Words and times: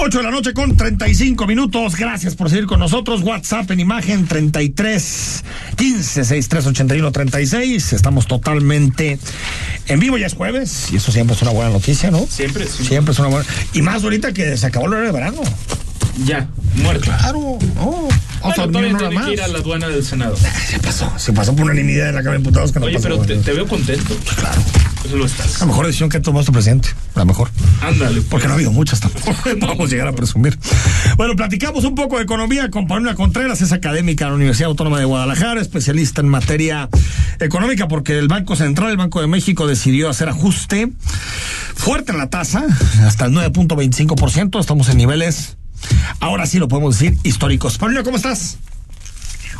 8 0.00 0.18
de 0.18 0.24
la 0.24 0.30
noche 0.30 0.54
con 0.54 0.76
35 0.76 1.46
minutos. 1.46 1.96
Gracias 1.96 2.36
por 2.36 2.48
seguir 2.48 2.66
con 2.66 2.78
nosotros. 2.78 3.20
WhatsApp 3.22 3.68
en 3.72 3.80
imagen 3.80 4.26
33 4.28 5.44
15 5.76 6.24
63 6.24 6.66
81 6.66 7.10
36. 7.12 7.92
Estamos 7.92 8.26
totalmente 8.28 9.18
en 9.88 9.98
vivo. 10.00 10.16
Ya 10.16 10.26
es 10.26 10.34
jueves 10.34 10.88
y 10.92 10.96
eso 10.96 11.10
siempre 11.10 11.34
es 11.34 11.42
una 11.42 11.50
buena 11.50 11.70
noticia, 11.70 12.12
¿no? 12.12 12.24
Siempre, 12.30 12.66
sí. 12.66 12.84
Siempre 12.84 13.12
es 13.12 13.18
una 13.18 13.28
buena. 13.28 13.46
Y 13.72 13.82
más 13.82 14.04
ahorita 14.04 14.32
que 14.32 14.56
se 14.56 14.66
acabó 14.66 14.86
el 14.86 14.92
horario 14.92 15.12
de 15.12 15.18
verano. 15.18 15.42
Ya, 16.24 16.48
muerto. 16.76 17.02
Claro, 17.04 17.58
no. 17.74 18.08
A 18.42 18.48
Bueno, 18.48 18.66
todavía 18.72 18.96
tiene 18.98 19.24
que 19.24 19.32
ir 19.32 19.42
a 19.42 19.48
la 19.48 19.58
aduana 19.58 19.88
del 19.88 20.04
Senado. 20.04 20.36
Se 20.36 20.78
pasó, 20.78 21.12
se 21.16 21.32
pasó 21.32 21.54
por 21.54 21.64
unanimidad 21.64 22.08
en 22.10 22.14
la 22.14 22.20
Cámara 22.22 22.38
de 22.38 22.44
Diputados 22.44 22.72
que 22.72 22.78
no 22.80 22.86
Oye, 22.86 22.96
pasó. 22.96 23.08
pero 23.08 23.22
te, 23.22 23.36
te 23.36 23.52
veo 23.52 23.66
contento. 23.66 24.16
Claro. 24.36 24.60
Eso 25.04 25.16
lo 25.16 25.26
estás. 25.26 25.60
La 25.60 25.66
mejor 25.66 25.86
decisión 25.86 26.08
que 26.08 26.18
ha 26.18 26.22
tomado 26.22 26.40
este 26.40 26.52
presidente. 26.52 26.88
La 27.14 27.24
mejor. 27.24 27.50
Ándale. 27.82 28.16
pues. 28.16 28.26
Porque 28.26 28.46
no 28.46 28.52
ha 28.52 28.56
habido 28.56 28.72
muchas 28.72 29.00
tampoco. 29.00 29.32
Podemos 29.60 29.90
llegar 29.90 30.08
a 30.08 30.12
presumir. 30.12 30.58
Bueno, 31.16 31.34
platicamos 31.36 31.84
un 31.84 31.94
poco 31.94 32.16
de 32.18 32.24
economía 32.24 32.70
con 32.70 32.86
Paulina 32.86 33.14
Contreras, 33.14 33.60
es 33.60 33.72
académica 33.72 34.26
de 34.26 34.30
la 34.30 34.36
Universidad 34.36 34.68
Autónoma 34.68 34.98
de 34.98 35.04
Guadalajara, 35.04 35.60
especialista 35.60 36.20
en 36.20 36.28
materia 36.28 36.88
económica, 37.40 37.88
porque 37.88 38.18
el 38.18 38.28
Banco 38.28 38.56
Central, 38.56 38.90
el 38.90 38.96
Banco 38.96 39.20
de 39.20 39.26
México, 39.26 39.66
decidió 39.66 40.08
hacer 40.08 40.28
ajuste 40.28 40.92
fuerte 41.74 42.12
en 42.12 42.18
la 42.18 42.28
tasa, 42.28 42.64
hasta 43.04 43.26
el 43.26 43.32
9.25%. 43.32 44.60
Estamos 44.60 44.88
en 44.88 44.98
niveles, 44.98 45.56
ahora 46.20 46.46
sí 46.46 46.58
lo 46.58 46.68
podemos 46.68 46.98
decir, 46.98 47.18
históricos. 47.22 47.78
Paulina, 47.78 48.02
¿cómo 48.02 48.16
estás? 48.16 48.58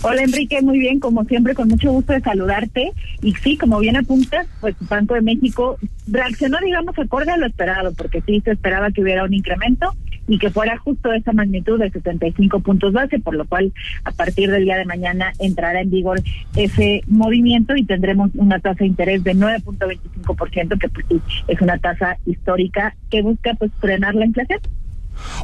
Hola 0.00 0.22
Enrique, 0.22 0.62
muy 0.62 0.78
bien, 0.78 1.00
como 1.00 1.24
siempre, 1.24 1.54
con 1.54 1.68
mucho 1.68 1.90
gusto 1.90 2.12
de 2.12 2.20
saludarte. 2.20 2.92
Y 3.20 3.34
sí, 3.34 3.56
como 3.56 3.80
bien 3.80 3.96
apuntas, 3.96 4.46
pues 4.60 4.76
Banco 4.88 5.14
de 5.14 5.22
México 5.22 5.76
reaccionó, 6.06 6.58
digamos, 6.64 6.96
acorde 6.96 7.32
a 7.32 7.36
lo 7.36 7.46
esperado, 7.46 7.92
porque 7.94 8.22
sí 8.22 8.40
se 8.44 8.52
esperaba 8.52 8.92
que 8.92 9.02
hubiera 9.02 9.24
un 9.24 9.34
incremento 9.34 9.94
y 10.28 10.38
que 10.38 10.50
fuera 10.50 10.78
justo 10.78 11.12
esa 11.12 11.32
magnitud 11.32 11.80
de 11.80 11.90
75 11.90 12.60
puntos 12.60 12.92
base, 12.92 13.18
por 13.18 13.34
lo 13.34 13.46
cual 13.46 13.72
a 14.04 14.12
partir 14.12 14.50
del 14.50 14.64
día 14.64 14.76
de 14.76 14.84
mañana 14.84 15.32
entrará 15.40 15.80
en 15.80 15.90
vigor 15.90 16.20
ese 16.54 17.02
movimiento 17.08 17.74
y 17.74 17.84
tendremos 17.84 18.30
una 18.34 18.60
tasa 18.60 18.80
de 18.80 18.86
interés 18.86 19.24
de 19.24 19.34
9.25%, 19.34 20.78
que 20.78 20.88
pues 20.90 21.06
sí, 21.08 21.20
es 21.48 21.60
una 21.60 21.78
tasa 21.78 22.18
histórica 22.24 22.94
que 23.10 23.22
busca 23.22 23.54
pues 23.54 23.72
frenar 23.80 24.14
la 24.14 24.26
inflación. 24.26 24.60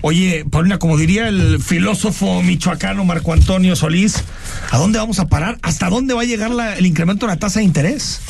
Oye, 0.02 0.44
Paulina, 0.50 0.78
como 0.78 0.96
diría 0.96 1.28
el 1.28 1.60
filósofo 1.62 2.42
michoacano 2.42 3.04
Marco 3.04 3.32
Antonio 3.32 3.76
Solís, 3.76 4.24
¿a 4.70 4.78
dónde 4.78 4.98
vamos 4.98 5.18
a 5.18 5.28
parar? 5.28 5.58
¿Hasta 5.62 5.88
dónde 5.88 6.14
va 6.14 6.22
a 6.22 6.24
llegar 6.24 6.52
el 6.76 6.86
incremento 6.86 7.26
de 7.26 7.32
la 7.32 7.38
tasa 7.38 7.60
de 7.60 7.64
interés? 7.64 8.20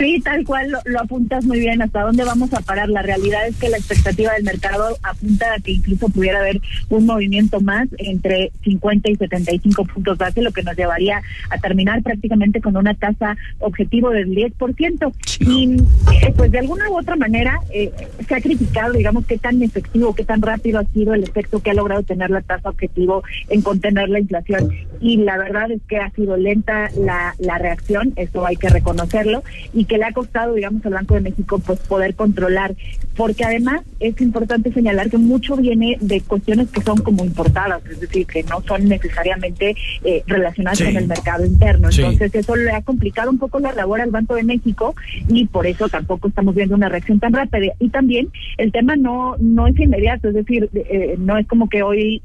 Sí, 0.00 0.18
tal 0.24 0.46
cual 0.46 0.70
lo, 0.70 0.78
lo 0.86 1.00
apuntas 1.00 1.44
muy 1.44 1.60
bien. 1.60 1.82
¿Hasta 1.82 2.00
dónde 2.00 2.24
vamos 2.24 2.54
a 2.54 2.62
parar? 2.62 2.88
La 2.88 3.02
realidad 3.02 3.46
es 3.46 3.56
que 3.56 3.68
la 3.68 3.76
expectativa 3.76 4.32
del 4.32 4.44
mercado 4.44 4.96
apunta 5.02 5.52
a 5.52 5.60
que 5.60 5.72
incluso 5.72 6.08
pudiera 6.08 6.40
haber 6.40 6.58
un 6.88 7.04
movimiento 7.04 7.60
más 7.60 7.86
entre 7.98 8.50
50 8.64 9.10
y 9.10 9.16
75 9.16 9.84
puntos 9.84 10.16
base, 10.16 10.40
lo 10.40 10.52
que 10.52 10.62
nos 10.62 10.74
llevaría 10.74 11.20
a 11.50 11.58
terminar 11.58 12.02
prácticamente 12.02 12.62
con 12.62 12.78
una 12.78 12.94
tasa 12.94 13.36
objetivo 13.58 14.08
del 14.08 14.34
10%. 14.34 15.12
Y 15.40 15.76
eh, 16.14 16.32
pues 16.34 16.50
de 16.50 16.60
alguna 16.60 16.88
u 16.88 16.96
otra 16.96 17.16
manera 17.16 17.58
eh, 17.70 17.92
se 18.26 18.34
ha 18.34 18.40
criticado, 18.40 18.94
digamos, 18.94 19.26
qué 19.26 19.36
tan 19.36 19.62
efectivo, 19.62 20.14
qué 20.14 20.24
tan 20.24 20.40
rápido 20.40 20.78
ha 20.78 20.84
sido 20.84 21.12
el 21.12 21.24
efecto 21.24 21.60
que 21.60 21.72
ha 21.72 21.74
logrado 21.74 22.04
tener 22.04 22.30
la 22.30 22.40
tasa 22.40 22.70
objetivo 22.70 23.22
en 23.50 23.60
contener 23.60 24.08
la 24.08 24.20
inflación. 24.20 24.70
Y 25.02 25.18
la 25.18 25.36
verdad 25.36 25.70
es 25.70 25.82
que 25.86 25.98
ha 25.98 26.08
sido 26.12 26.38
lenta 26.38 26.88
la, 26.96 27.34
la 27.38 27.58
reacción, 27.58 28.14
eso 28.16 28.46
hay 28.46 28.56
que 28.56 28.70
reconocerlo, 28.70 29.42
y 29.74 29.89
que 29.90 29.98
le 29.98 30.04
ha 30.04 30.12
costado, 30.12 30.54
digamos, 30.54 30.86
al 30.86 30.92
Banco 30.94 31.14
de 31.14 31.20
México 31.22 31.58
pues 31.58 31.80
poder 31.80 32.14
controlar, 32.14 32.76
porque 33.16 33.44
además 33.44 33.80
es 33.98 34.20
importante 34.20 34.72
señalar 34.72 35.10
que 35.10 35.18
mucho 35.18 35.56
viene 35.56 35.98
de 36.00 36.20
cuestiones 36.20 36.70
que 36.70 36.80
son 36.80 36.98
como 36.98 37.24
importadas, 37.24 37.84
es 37.90 37.98
decir, 37.98 38.24
que 38.24 38.44
no 38.44 38.60
son 38.62 38.88
necesariamente 38.88 39.74
eh, 40.04 40.22
relacionadas 40.28 40.78
Sí. 40.78 40.84
con 40.84 40.96
el 40.96 41.08
mercado 41.08 41.44
interno. 41.44 41.90
Sí. 41.90 42.02
Entonces 42.02 42.32
eso 42.36 42.54
le 42.54 42.70
ha 42.70 42.82
complicado 42.82 43.30
un 43.30 43.38
poco 43.38 43.58
la 43.58 43.72
labor 43.72 44.00
al 44.00 44.12
Banco 44.12 44.36
de 44.36 44.44
México 44.44 44.94
y 45.26 45.46
por 45.48 45.66
eso 45.66 45.88
tampoco 45.88 46.28
estamos 46.28 46.54
viendo 46.54 46.76
una 46.76 46.88
reacción 46.88 47.18
tan 47.18 47.32
rápida. 47.32 47.72
Y 47.80 47.88
también 47.88 48.28
el 48.58 48.70
tema 48.70 48.94
no 48.94 49.34
no 49.40 49.66
es 49.66 49.76
inmediato, 49.80 50.28
es 50.28 50.34
decir, 50.34 50.70
eh, 50.74 51.16
no 51.18 51.36
es 51.36 51.48
como 51.48 51.68
que 51.68 51.82
hoy 51.82 52.22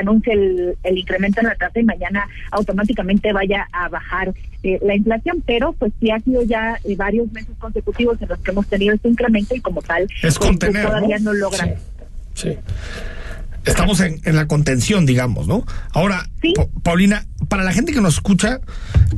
anuncie 0.00 0.32
el, 0.32 0.74
el 0.82 0.98
incremento 0.98 1.40
en 1.40 1.46
la 1.46 1.54
tasa 1.54 1.78
y 1.78 1.84
mañana 1.84 2.26
automáticamente 2.50 3.32
vaya 3.32 3.68
a 3.72 3.88
bajar 3.88 4.34
eh, 4.64 4.80
la 4.82 4.94
inflación, 4.96 5.42
pero 5.46 5.74
pues 5.74 5.92
sí 6.00 6.10
ha 6.10 6.18
sido 6.20 6.42
ya 6.42 6.78
eh, 6.84 6.96
varios 7.04 7.30
meses 7.32 7.54
consecutivos 7.58 8.16
en 8.22 8.28
los 8.28 8.38
que 8.38 8.50
hemos 8.50 8.66
tenido 8.66 8.94
este 8.94 9.08
incremento 9.08 9.54
y 9.54 9.60
como 9.60 9.82
tal 9.82 10.04
Es 10.04 10.08
pues, 10.22 10.38
contener, 10.38 10.86
todavía 10.86 11.18
¿no? 11.18 11.32
no, 11.32 11.34
logra. 11.34 11.76
Sí. 12.34 12.56
Estamos 13.66 14.00
en, 14.00 14.20
en 14.24 14.36
la 14.36 14.46
contención, 14.46 15.06
digamos, 15.06 15.46
¿no? 15.46 15.66
Ahora, 15.92 16.28
Sí. 16.42 16.52
Paulina, 16.82 17.26
para 17.48 17.62
la 17.62 17.72
gente 17.72 17.92
que 17.92 18.00
nos 18.00 18.14
escucha, 18.14 18.60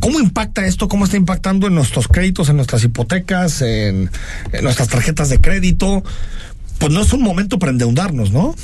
¿cómo 0.00 0.20
impacta 0.20 0.66
esto? 0.66 0.86
¿Cómo 0.88 1.04
está 1.04 1.16
impactando 1.16 1.66
en 1.66 1.74
nuestros 1.74 2.06
créditos, 2.08 2.48
en 2.48 2.56
nuestras 2.56 2.82
hipotecas, 2.84 3.62
en, 3.62 4.10
en 4.52 4.62
nuestras 4.64 4.88
tarjetas 4.88 5.28
de 5.28 5.40
crédito? 5.40 6.02
Pues 6.78 6.92
no 6.92 7.02
es 7.02 7.12
un 7.12 7.22
momento 7.22 7.58
para 7.58 7.72
endeudarnos, 7.72 8.30
¿no? 8.32 8.54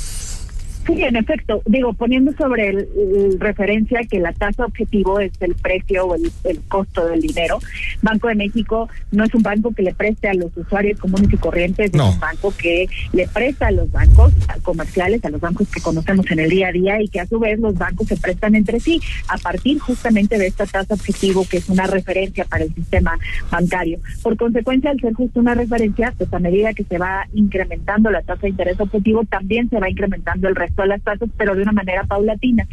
Sí, 0.85 1.01
en 1.01 1.15
efecto. 1.15 1.61
Digo, 1.65 1.93
poniendo 1.93 2.33
sobre 2.33 2.69
el, 2.69 2.77
el 2.97 3.39
referencia 3.39 4.01
que 4.09 4.19
la 4.19 4.33
tasa 4.33 4.65
objetivo 4.65 5.19
es 5.19 5.31
el 5.39 5.55
precio 5.55 6.05
o 6.05 6.15
el, 6.15 6.31
el 6.43 6.59
costo 6.67 7.07
del 7.07 7.21
dinero, 7.21 7.59
Banco 8.01 8.27
de 8.27 8.35
México 8.35 8.89
no 9.11 9.23
es 9.23 9.33
un 9.33 9.43
banco 9.43 9.73
que 9.73 9.83
le 9.83 9.93
preste 9.93 10.27
a 10.27 10.33
los 10.33 10.55
usuarios 10.57 10.99
comunes 10.99 11.31
y 11.31 11.37
corrientes, 11.37 11.93
No. 11.93 12.09
es 12.09 12.13
un 12.15 12.19
banco 12.19 12.53
que 12.57 12.87
le 13.13 13.27
presta 13.27 13.67
a 13.67 13.71
los 13.71 13.91
bancos 13.91 14.33
comerciales, 14.61 15.23
a 15.25 15.29
los 15.29 15.39
bancos 15.39 15.67
que 15.69 15.81
conocemos 15.81 16.29
en 16.31 16.39
el 16.39 16.49
día 16.49 16.67
a 16.67 16.71
día 16.71 17.01
y 17.01 17.07
que 17.07 17.19
a 17.21 17.25
su 17.27 17.39
vez 17.39 17.59
los 17.59 17.75
bancos 17.77 18.07
se 18.07 18.17
prestan 18.17 18.55
entre 18.55 18.79
sí 18.79 18.99
a 19.27 19.37
partir 19.37 19.79
justamente 19.79 20.37
de 20.37 20.47
esta 20.47 20.65
tasa 20.65 20.93
objetivo 20.93 21.45
que 21.49 21.57
es 21.57 21.69
una 21.69 21.87
referencia 21.87 22.45
para 22.45 22.63
el 22.65 22.73
sistema 22.73 23.17
bancario. 23.49 23.99
Por 24.21 24.35
consecuencia, 24.37 24.91
al 24.91 24.99
ser 24.99 25.13
justo 25.13 25.39
una 25.39 25.53
referencia, 25.55 26.13
pues 26.17 26.31
a 26.33 26.39
medida 26.39 26.73
que 26.73 26.83
se 26.83 26.97
va 26.97 27.27
incrementando 27.33 28.09
la 28.09 28.21
tasa 28.21 28.41
de 28.41 28.49
interés 28.49 28.79
objetivo, 28.79 29.23
también 29.25 29.69
se 29.69 29.79
va 29.79 29.89
incrementando 29.89 30.47
el 30.47 30.55
resto 30.73 30.81
de 30.81 30.87
las 30.87 31.01
tasas, 31.03 31.29
pero 31.37 31.55
de 31.55 31.61
una 31.61 31.71
manera 31.71 32.03
paulatina. 32.03 32.65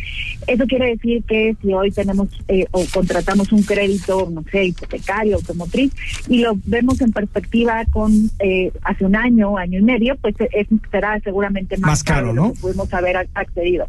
Eso 0.47 0.65
quiere 0.67 0.91
decir 0.91 1.23
que 1.25 1.55
si 1.61 1.73
hoy 1.73 1.91
tenemos 1.91 2.29
eh, 2.49 2.67
o 2.71 2.85
contratamos 2.93 3.53
un 3.53 3.63
crédito, 3.63 4.29
no 4.33 4.43
sé, 4.51 4.65
hipotecario, 4.67 5.37
automotriz, 5.37 5.93
y 6.29 6.39
lo 6.39 6.55
vemos 6.65 7.01
en 7.01 7.13
perspectiva 7.13 7.85
con 7.93 8.13
eh, 8.39 8.73
hace 8.83 9.05
un 9.05 9.17
año, 9.17 9.57
año 9.59 9.79
y 9.79 9.83
medio, 9.83 10.17
pues 10.17 10.35
es- 10.53 10.67
será 10.91 11.21
seguramente 11.21 11.77
más, 11.79 11.91
Más 11.91 12.05
caro, 12.05 12.29
de 12.29 12.35
lo 12.35 12.43
¿no? 12.43 12.53
que 12.55 12.61
pudimos 12.61 12.93
haber 12.95 13.17
ac- 13.17 13.29
accedido. 13.35 13.87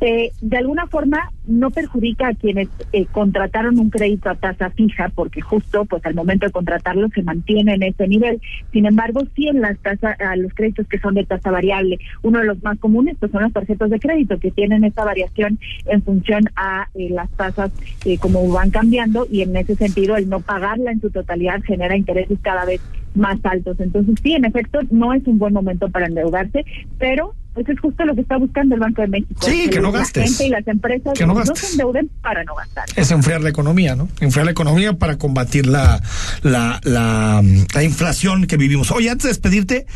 Eh, 0.00 0.32
de 0.40 0.56
alguna 0.58 0.86
forma 0.86 1.30
no 1.46 1.70
perjudica 1.70 2.28
a 2.28 2.34
quienes 2.34 2.68
eh, 2.92 3.06
contrataron 3.06 3.78
un 3.78 3.90
crédito 3.90 4.28
a 4.28 4.34
tasa 4.34 4.70
fija 4.70 5.10
porque 5.14 5.40
justo 5.40 5.84
pues 5.84 6.04
al 6.04 6.14
momento 6.14 6.46
de 6.46 6.52
contratarlo 6.52 7.08
se 7.08 7.22
mantiene 7.22 7.74
en 7.74 7.82
ese 7.84 8.08
nivel. 8.08 8.40
Sin 8.72 8.86
embargo, 8.86 9.22
sí 9.34 9.48
en 9.48 9.60
las 9.60 9.78
tasas, 9.78 10.20
a 10.20 10.36
los 10.36 10.52
créditos 10.52 10.86
que 10.88 10.98
son 10.98 11.14
de 11.14 11.24
tasa 11.24 11.50
variable, 11.50 11.98
uno 12.22 12.40
de 12.40 12.46
los 12.46 12.62
más 12.62 12.78
comunes 12.78 13.16
pues 13.18 13.32
son 13.32 13.42
las 13.42 13.52
tarjetas 13.52 13.90
de 13.90 14.00
crédito 14.00 14.38
que 14.38 14.50
tienen 14.50 14.84
esa 14.84 15.04
variación 15.04 15.58
en 15.86 16.02
función 16.02 16.44
a 16.56 16.88
eh, 16.94 17.08
las 17.10 17.30
tasas 17.30 17.70
eh, 18.04 18.18
como 18.18 18.46
van 18.52 18.70
cambiando 18.70 19.26
y 19.30 19.42
en 19.42 19.56
ese 19.56 19.74
sentido 19.74 20.16
el 20.16 20.28
no 20.28 20.40
pagarla 20.40 20.90
en 20.92 21.00
su 21.00 21.10
totalidad 21.10 21.62
genera 21.62 21.96
intereses 21.96 22.38
cada 22.42 22.64
vez 22.64 22.80
más 23.14 23.38
altos. 23.44 23.78
Entonces 23.80 24.16
sí, 24.22 24.32
en 24.32 24.44
efecto, 24.44 24.80
no 24.90 25.12
es 25.12 25.26
un 25.26 25.38
buen 25.38 25.54
momento 25.54 25.88
para 25.88 26.06
endeudarse, 26.06 26.64
pero 26.98 27.34
pues 27.54 27.68
es 27.68 27.78
justo 27.80 28.04
lo 28.04 28.14
que 28.14 28.20
está 28.22 28.36
buscando 28.36 28.74
el 28.74 28.80
Banco 28.80 29.02
de 29.02 29.08
México. 29.08 29.40
Sí, 29.40 29.70
que 29.70 29.80
no 29.80 29.92
la 29.92 30.00
gastes. 30.00 30.24
gente 30.24 30.46
y 30.46 30.50
las 30.50 30.66
empresas 30.66 31.12
Que 31.16 31.24
no 31.26 31.34
se 31.46 31.66
endeuden 31.72 32.10
para 32.20 32.42
no 32.44 32.54
gastar. 32.56 32.84
Es 32.96 33.10
enfriar 33.12 33.42
la 33.42 33.48
economía, 33.48 33.94
¿no? 33.94 34.08
Enfriar 34.20 34.44
la 34.44 34.52
economía 34.52 34.94
para 34.94 35.16
combatir 35.18 35.66
la, 35.66 36.02
la, 36.42 36.80
la, 36.82 37.42
la 37.74 37.82
inflación 37.82 38.46
que 38.46 38.56
vivimos. 38.56 38.90
Oye, 38.90 39.08
antes 39.08 39.24
de 39.24 39.28
despedirte, 39.28 39.86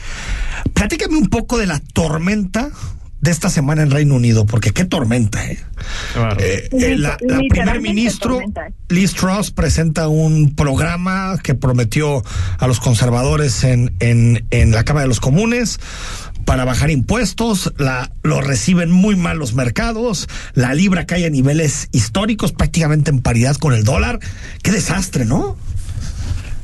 platícame 0.72 1.16
un 1.16 1.28
poco 1.28 1.58
de 1.58 1.66
la 1.66 1.80
tormenta 1.92 2.70
de 3.20 3.32
esta 3.32 3.50
semana 3.50 3.82
en 3.82 3.90
Reino 3.90 4.14
Unido, 4.14 4.46
porque 4.46 4.70
qué 4.70 4.84
tormenta, 4.84 5.44
¿eh? 5.44 5.58
Eh, 6.38 6.68
eh, 6.70 6.96
la, 6.96 7.16
la 7.20 7.40
primer 7.50 7.80
ministro 7.80 8.34
tormenta. 8.34 8.68
Liz 8.88 9.14
Truss 9.14 9.50
presenta 9.50 10.06
un 10.06 10.54
programa 10.54 11.36
que 11.42 11.56
prometió 11.56 12.22
a 12.58 12.66
los 12.68 12.78
conservadores 12.78 13.64
en, 13.64 13.92
en, 13.98 14.46
en 14.50 14.70
la 14.70 14.84
Cámara 14.84 15.02
de 15.02 15.08
los 15.08 15.18
Comunes 15.18 15.80
para 16.48 16.64
bajar 16.64 16.90
impuestos, 16.90 17.74
la, 17.76 18.10
lo 18.22 18.40
reciben 18.40 18.90
muy 18.90 19.16
mal 19.16 19.36
los 19.36 19.52
mercados, 19.52 20.28
la 20.54 20.72
libra 20.72 21.04
cae 21.04 21.26
a 21.26 21.28
niveles 21.28 21.90
históricos 21.92 22.52
prácticamente 22.52 23.10
en 23.10 23.20
paridad 23.20 23.56
con 23.56 23.74
el 23.74 23.84
dólar. 23.84 24.18
Qué 24.62 24.72
desastre, 24.72 25.26
¿no? 25.26 25.58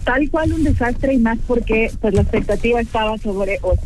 Tal 0.05 0.31
cual 0.31 0.55
un 0.55 0.65
desastre 0.65 1.13
y 1.13 1.19
más 1.19 1.37
porque 1.47 1.93
pues 2.01 2.15
la 2.15 2.23
expectativa 2.23 2.81
estaba 2.81 3.19
sobre 3.19 3.59
o 3.61 3.77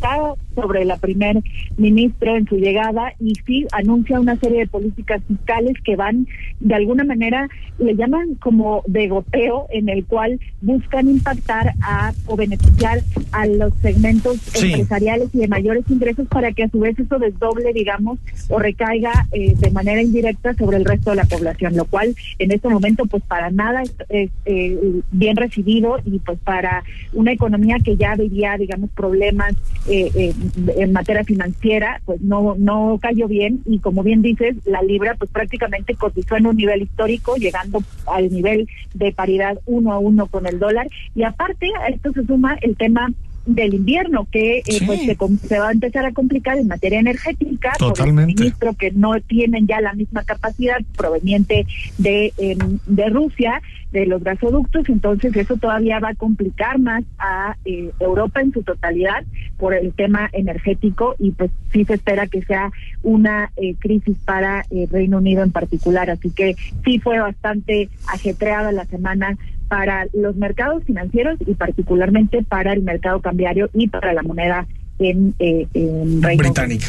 sobre 0.61 0.85
la 0.85 0.97
primer 0.97 1.41
ministra 1.77 2.35
en 2.37 2.47
su 2.47 2.57
llegada 2.57 3.13
y 3.19 3.35
sí 3.45 3.65
anuncia 3.71 4.19
una 4.19 4.35
serie 4.37 4.59
de 4.59 4.67
políticas 4.67 5.21
fiscales 5.27 5.73
que 5.83 5.95
van 5.95 6.27
de 6.59 6.75
alguna 6.75 7.03
manera 7.03 7.47
le 7.77 7.95
llaman 7.95 8.35
como 8.35 8.83
de 8.87 9.07
goteo 9.07 9.67
en 9.71 9.87
el 9.89 10.05
cual 10.05 10.39
buscan 10.61 11.09
impactar 11.09 11.73
a 11.81 12.11
o 12.25 12.35
beneficiar 12.35 12.99
a 13.31 13.45
los 13.47 13.73
segmentos 13.81 14.37
Sí. 14.39 14.71
empresariales 14.71 15.29
y 15.33 15.39
de 15.39 15.47
mayores 15.47 15.83
ingresos 15.89 16.27
para 16.27 16.51
que 16.51 16.63
a 16.63 16.69
su 16.69 16.79
vez 16.79 16.97
eso 16.99 17.17
desdoble 17.19 17.71
digamos 17.73 18.19
o 18.49 18.59
recaiga 18.59 19.27
eh, 19.31 19.53
de 19.57 19.71
manera 19.71 20.01
indirecta 20.01 20.53
sobre 20.55 20.77
el 20.77 20.85
resto 20.85 21.11
de 21.11 21.17
la 21.17 21.25
población 21.25 21.75
lo 21.75 21.85
cual 21.85 22.15
en 22.39 22.51
este 22.51 22.67
momento 22.67 23.05
pues 23.05 23.23
para 23.23 23.49
nada 23.51 23.83
es, 23.83 23.93
es, 24.09 24.29
eh, 24.45 25.01
bien 25.11 25.35
recibido 25.37 25.97
y 26.05 26.19
pues 26.19 26.39
para 26.39 26.83
una 27.13 27.31
economía 27.31 27.77
que 27.83 27.95
ya 27.95 28.15
vivía 28.15 28.57
digamos 28.57 28.89
problemas 28.91 29.53
eh, 29.87 30.11
eh, 30.15 30.33
en 30.77 30.93
materia 30.93 31.23
financiera 31.23 32.01
pues 32.05 32.21
no 32.21 32.55
no 32.57 32.97
cayó 33.01 33.27
bien 33.27 33.61
y 33.65 33.79
como 33.79 34.03
bien 34.03 34.21
dices 34.21 34.55
la 34.65 34.81
libra 34.81 35.15
pues 35.15 35.29
prácticamente 35.31 35.95
cotizó 35.95 36.37
en 36.37 36.47
un 36.47 36.57
nivel 36.57 36.81
histórico 36.81 37.35
llegando 37.35 37.81
al 38.05 38.31
nivel 38.31 38.67
de 38.93 39.11
paridad 39.11 39.59
uno 39.65 39.93
a 39.93 39.99
uno 39.99 40.27
con 40.27 40.45
el 40.47 40.59
dólar. 40.59 40.89
Y 41.15 41.23
aparte 41.23 41.67
a 41.81 41.87
esto 41.87 42.11
se 42.13 42.25
suma 42.25 42.57
el 42.61 42.75
tema 42.75 43.11
del 43.55 43.73
invierno 43.73 44.27
que 44.31 44.59
eh, 44.59 44.63
Sí. 44.67 44.85
pues 44.85 45.01
se, 45.01 45.17
se 45.47 45.59
va 45.59 45.69
a 45.69 45.71
empezar 45.71 46.05
a 46.05 46.11
complicar 46.11 46.57
en 46.57 46.67
materia 46.67 46.99
energética 46.99 47.73
por 47.79 47.89
el 47.89 47.93
Totalmente. 47.93 48.33
suministro 48.33 48.73
que 48.73 48.91
no 48.91 49.19
tienen 49.21 49.67
ya 49.67 49.81
la 49.81 49.93
misma 49.93 50.23
capacidad 50.23 50.77
proveniente 50.95 51.65
de 51.97 52.33
em, 52.37 52.79
de 52.85 53.09
Rusia 53.09 53.61
de 53.91 54.05
los 54.05 54.23
gasoductos 54.23 54.87
entonces 54.87 55.35
eso 55.35 55.57
todavía 55.57 55.99
va 55.99 56.09
a 56.09 56.15
complicar 56.15 56.77
más 56.79 57.03
a 57.17 57.55
eh, 57.65 57.89
Europa 57.99 58.39
en 58.41 58.51
su 58.53 58.61
totalidad 58.61 59.23
por 59.57 59.73
el 59.73 59.93
tema 59.93 60.29
energético 60.31 61.15
y 61.17 61.31
pues 61.31 61.49
sí 61.73 61.85
se 61.85 61.95
espera 61.95 62.27
que 62.27 62.43
sea 62.43 62.71
una 63.01 63.51
eh, 63.57 63.75
crisis 63.79 64.15
para 64.25 64.63
eh, 64.69 64.87
Reino 64.91 65.17
Unido 65.17 65.43
en 65.43 65.51
particular 65.51 66.09
así 66.11 66.29
que 66.29 66.55
sí 66.85 66.99
fue 66.99 67.19
bastante 67.19 67.89
ajetreada 68.07 68.71
la 68.71 68.85
semana 68.85 69.37
para 69.69 70.07
los 70.13 70.35
mercados 70.35 70.83
financieros 70.83 71.37
y 71.45 71.53
particularmente 71.53 72.43
para 72.43 72.73
el 72.73 72.81
mercado 72.81 73.21
cambiario 73.21 73.69
y 73.73 73.87
para 73.87 74.13
la 74.13 74.23
moneda 74.23 74.67
en, 74.97 75.35
eh, 75.39 75.67
en 75.73 76.21
Reino 76.21 76.43
Británica. 76.43 76.87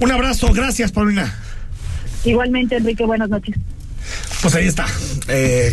Un 0.00 0.12
abrazo, 0.12 0.52
gracias, 0.52 0.92
Paulina. 0.92 1.34
Igualmente, 2.24 2.76
Enrique, 2.76 3.04
buenas 3.04 3.30
noches. 3.30 3.56
Pues 4.42 4.54
ahí 4.54 4.66
está. 4.66 4.86
Eh, 5.28 5.66